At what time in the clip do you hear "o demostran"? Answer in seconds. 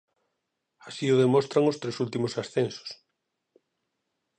1.13-1.69